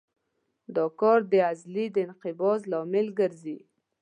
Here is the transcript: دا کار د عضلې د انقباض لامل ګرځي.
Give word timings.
دا 0.75 0.85
کار 0.99 1.19
د 1.31 1.33
عضلې 1.49 1.85
د 1.91 1.97
انقباض 2.05 2.59
لامل 2.71 3.07
ګرځي. 3.19 3.57